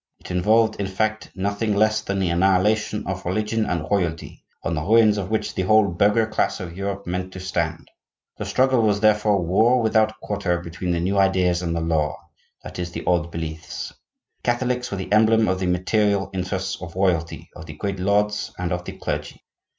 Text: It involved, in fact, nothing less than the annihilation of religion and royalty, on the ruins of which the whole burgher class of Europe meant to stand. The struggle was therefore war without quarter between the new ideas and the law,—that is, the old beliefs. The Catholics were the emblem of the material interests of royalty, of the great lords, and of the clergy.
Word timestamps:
It 0.19 0.31
involved, 0.31 0.77
in 0.79 0.87
fact, 0.87 1.29
nothing 1.35 1.75
less 1.75 2.01
than 2.01 2.17
the 2.17 2.29
annihilation 2.31 3.05
of 3.05 3.23
religion 3.23 3.67
and 3.67 3.81
royalty, 3.91 4.43
on 4.63 4.73
the 4.73 4.81
ruins 4.81 5.19
of 5.19 5.29
which 5.29 5.53
the 5.53 5.61
whole 5.61 5.89
burgher 5.89 6.25
class 6.25 6.59
of 6.59 6.75
Europe 6.75 7.05
meant 7.05 7.31
to 7.33 7.39
stand. 7.39 7.91
The 8.39 8.45
struggle 8.45 8.81
was 8.81 8.99
therefore 8.99 9.43
war 9.43 9.79
without 9.79 10.19
quarter 10.19 10.59
between 10.59 10.89
the 10.89 10.99
new 10.99 11.19
ideas 11.19 11.61
and 11.61 11.75
the 11.75 11.81
law,—that 11.81 12.79
is, 12.79 12.91
the 12.93 13.05
old 13.05 13.29
beliefs. 13.29 13.89
The 14.43 14.51
Catholics 14.51 14.89
were 14.89 14.97
the 14.97 15.11
emblem 15.11 15.47
of 15.47 15.59
the 15.59 15.67
material 15.67 16.31
interests 16.33 16.81
of 16.81 16.95
royalty, 16.95 17.51
of 17.55 17.67
the 17.67 17.73
great 17.73 17.99
lords, 17.99 18.55
and 18.57 18.71
of 18.73 18.83
the 18.85 18.93
clergy. 18.93 19.43